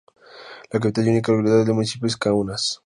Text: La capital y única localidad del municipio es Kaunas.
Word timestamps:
La 0.71 0.79
capital 0.79 1.05
y 1.05 1.09
única 1.11 1.31
localidad 1.31 1.63
del 1.63 1.75
municipio 1.75 2.07
es 2.07 2.17
Kaunas. 2.17 2.79